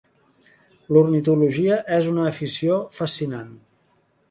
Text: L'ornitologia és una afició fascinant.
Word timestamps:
L'ornitologia 0.95 1.77
és 1.99 2.09
una 2.15 2.25
afició 2.33 2.81
fascinant. 2.99 3.57